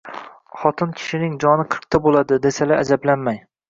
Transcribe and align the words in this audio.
Xotin 0.61 0.95
kishining 1.03 1.37
joni 1.45 1.69
qirqta 1.77 2.03
bo’ladi, 2.09 2.43
desalar 2.51 2.85
ajablanmang. 2.87 3.45